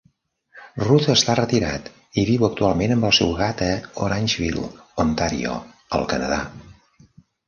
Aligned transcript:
Roth 0.83 1.07
està 1.13 1.33
retirat 1.39 1.91
i 2.21 2.23
viu 2.29 2.45
actualment 2.47 2.93
amb 2.95 3.07
el 3.09 3.13
seu 3.17 3.33
gat 3.41 3.61
a 3.65 3.67
Orangeville 4.05 4.63
(Ontario), 5.05 5.53
al 5.99 6.09
Canadà. 6.15 6.41